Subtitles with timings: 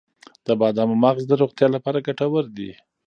[0.45, 2.71] د بادامو مغز د روغتیا لپاره ګټور دی.